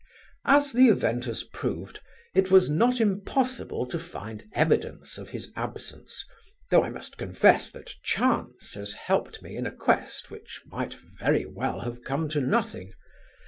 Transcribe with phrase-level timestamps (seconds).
[0.47, 1.99] As the event has proved,
[2.33, 6.25] it was not impossible to find evidence of his absence,
[6.71, 11.45] though I must confess that chance has helped me in a quest which might very
[11.45, 12.93] well have come to nothing.